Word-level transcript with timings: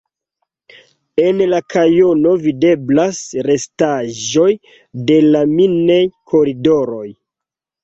En 1.23 1.43
la 1.49 1.59
kanjono 1.73 2.31
videblas 2.45 3.21
restaĵoj 3.49 4.49
de 5.13 5.21
la 5.37 5.45
minej-koridoroj. 5.55 7.09